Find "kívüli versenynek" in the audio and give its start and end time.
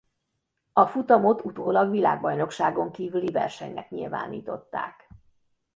2.91-3.89